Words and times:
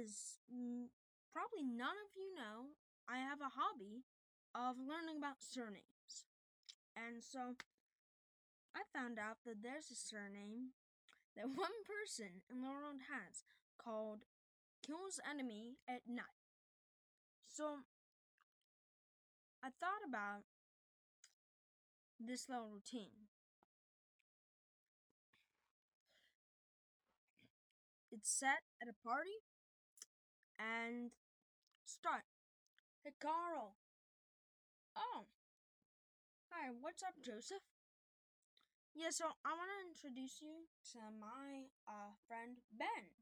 as 0.00 0.40
probably 1.32 1.62
none 1.62 1.96
of 2.00 2.10
you 2.16 2.32
know, 2.34 2.72
I 3.08 3.18
have 3.18 3.40
a 3.40 3.52
hobby 3.52 4.04
of 4.54 4.76
learning 4.80 5.18
about 5.18 5.40
surnames. 5.44 6.24
And 6.96 7.22
so 7.22 7.56
I 8.74 8.82
found 8.92 9.18
out 9.18 9.38
that 9.46 9.62
there's 9.62 9.90
a 9.90 9.94
surname 9.94 10.72
that 11.36 11.48
one 11.54 11.76
person 11.86 12.42
in 12.50 12.62
the 12.62 12.68
world 12.70 13.02
has 13.10 13.44
called 13.78 14.24
kills 14.86 15.20
enemy 15.28 15.78
at 15.88 16.02
night. 16.08 16.40
So 17.48 17.80
I 19.62 19.70
thought 19.70 20.04
about 20.06 20.42
this 22.20 22.48
little 22.48 22.68
routine. 22.68 23.26
It's 28.12 28.30
set 28.30 28.62
at 28.82 28.88
a 28.88 28.92
party 28.92 29.42
start. 32.00 32.24
Hey, 33.04 33.12
Carl. 33.20 33.76
Oh. 34.96 35.28
Hi, 36.48 36.72
what's 36.72 37.04
up, 37.04 37.20
Joseph? 37.20 37.60
Yeah, 38.96 39.12
so 39.12 39.36
I 39.44 39.52
want 39.52 39.68
to 39.68 39.84
introduce 39.84 40.40
you 40.40 40.64
to 40.96 41.12
my 41.12 41.68
uh, 41.84 42.16
friend 42.24 42.64
Ben. 42.72 43.12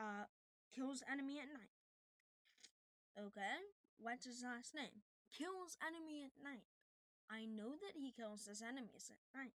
Uh, 0.00 0.24
kills 0.72 1.04
enemy 1.04 1.36
at 1.36 1.52
night. 1.52 1.76
Okay, 3.12 3.68
what's 4.00 4.24
his 4.24 4.40
last 4.40 4.72
name? 4.72 5.04
Kills 5.28 5.76
enemy 5.84 6.24
at 6.24 6.40
night. 6.40 6.64
I 7.28 7.44
know 7.44 7.76
that 7.76 8.00
he 8.00 8.08
kills 8.08 8.48
his 8.48 8.64
enemies 8.64 9.12
at 9.12 9.20
night. 9.36 9.52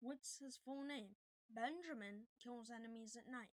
What's 0.00 0.40
his 0.40 0.56
full 0.56 0.88
name? 0.88 1.20
Benjamin 1.52 2.32
kills 2.40 2.72
enemies 2.72 3.12
at 3.12 3.28
night. 3.28 3.52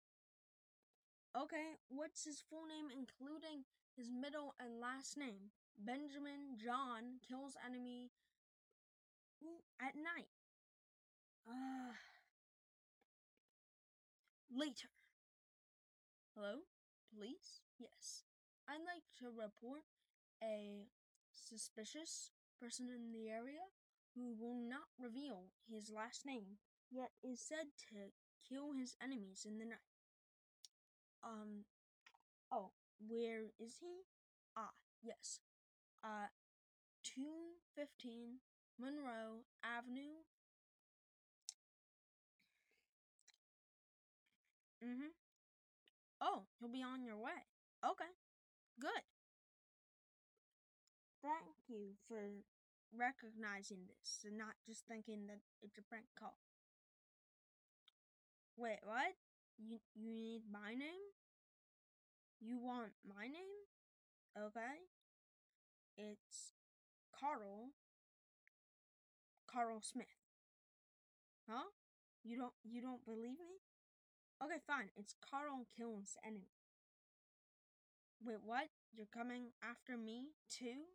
Okay, 1.37 1.77
what's 1.89 2.25
his 2.25 2.41
full 2.41 2.65
name 2.65 2.89
including 2.89 3.65
his 3.95 4.09
middle 4.09 4.55
and 4.59 4.81
last 4.81 5.17
name? 5.17 5.53
Benjamin 5.77 6.57
John 6.57 7.21
kills 7.21 7.53
enemy 7.63 8.09
at 9.79 9.93
night. 9.95 10.33
Uh, 11.47 11.93
later. 14.49 14.89
Hello? 16.35 16.65
Police? 17.13 17.61
Yes. 17.77 18.23
I'd 18.67 18.85
like 18.85 19.05
to 19.21 19.29
report 19.29 19.85
a 20.43 20.89
suspicious 21.31 22.31
person 22.59 22.87
in 22.89 23.13
the 23.13 23.29
area 23.29 23.69
who 24.15 24.33
will 24.33 24.57
not 24.57 24.89
reveal 24.97 25.53
his 25.69 25.91
last 25.93 26.25
name, 26.25 26.57
yet 26.91 27.11
is 27.23 27.39
said 27.39 27.77
to 27.93 28.11
kill 28.47 28.73
his 28.73 28.95
enemies 29.01 29.45
in 29.47 29.59
the 29.59 29.65
night. 29.65 29.98
Um, 31.23 31.65
oh, 32.51 32.71
where 33.07 33.51
is 33.59 33.77
he? 33.79 34.03
Ah, 34.55 34.71
yes. 35.01 35.39
Uh, 36.03 36.27
215 37.03 38.39
Monroe 38.79 39.43
Avenue. 39.63 40.23
Mm 44.83 44.95
hmm. 44.95 45.13
Oh, 46.21 46.43
you'll 46.59 46.71
be 46.71 46.83
on 46.83 47.03
your 47.03 47.17
way. 47.17 47.47
Okay, 47.83 48.11
good. 48.79 49.03
Thank 51.21 51.67
you 51.67 51.95
for 52.07 52.43
recognizing 52.95 53.87
this 53.87 54.23
and 54.25 54.37
not 54.37 54.55
just 54.65 54.87
thinking 54.87 55.27
that 55.27 55.39
it's 55.61 55.77
a 55.77 55.81
prank 55.81 56.05
call. 56.17 56.37
Wait, 58.57 58.79
what? 58.83 59.15
You 59.59 59.79
you 59.93 60.15
need 60.15 60.43
my 60.49 60.71
name? 60.71 61.11
You 62.39 62.57
want 62.57 62.95
my 63.03 63.27
name? 63.27 63.67
Okay. 64.37 64.87
It's 65.97 66.55
Carl. 67.11 67.75
Carl 69.51 69.81
Smith. 69.81 70.07
Huh? 71.49 71.67
You 72.23 72.37
don't 72.37 72.53
you 72.63 72.81
don't 72.81 73.03
believe 73.03 73.35
me? 73.35 73.59
Okay, 74.41 74.63
fine. 74.65 74.89
It's 74.95 75.13
Carl 75.19 75.67
Killen's 75.75 76.15
enemy. 76.25 76.55
Wait, 78.23 78.39
what? 78.45 78.69
You're 78.95 79.11
coming 79.11 79.51
after 79.61 79.97
me 79.97 80.31
too? 80.49 80.87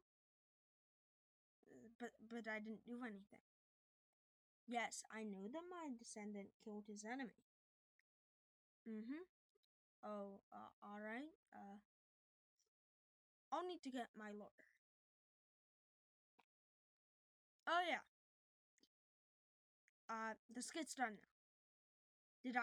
Uh, 1.69 1.93
but 2.01 2.17
but 2.31 2.49
I 2.49 2.61
didn't 2.61 2.87
do 2.87 3.05
anything. 3.05 3.45
Yes, 4.67 5.05
I 5.13 5.25
knew 5.25 5.53
that 5.53 5.69
my 5.69 5.93
descendant 5.99 6.49
killed 6.65 6.85
his 6.89 7.05
enemy. 7.05 7.45
Mm-hmm. 8.94 9.27
Oh, 10.06 10.38
uh, 10.53 10.71
alright. 10.87 11.34
Uh, 11.53 11.82
I'll 13.50 13.66
need 13.66 13.82
to 13.82 13.91
get 13.91 14.06
my 14.16 14.31
lawyer. 14.31 14.71
Oh, 17.66 17.82
yeah. 17.88 18.05
Uh, 20.09 20.34
the 20.55 20.62
skit's 20.62 20.94
done 20.94 21.16
now. 21.16 21.34